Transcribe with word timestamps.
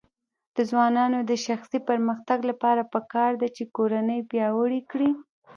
د 0.55 0.57
ځوانانو 0.69 1.19
د 1.29 1.31
شخصي 1.45 1.79
پرمختګ 1.89 2.39
لپاره 2.49 2.81
پکار 2.93 3.31
ده 3.41 3.47
چې 3.55 3.63
کورنۍ 3.75 4.19
پیاوړې 4.31 4.81
کړي. 4.91 5.09